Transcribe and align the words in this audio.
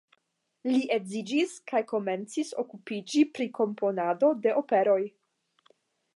Li 0.67 0.79
edziĝis 0.95 1.53
kaj 1.71 1.81
komencis 1.93 2.51
okupiĝi 2.65 3.23
pri 3.37 3.49
komponado 3.61 4.33
de 4.47 4.57
operoj. 4.65 5.01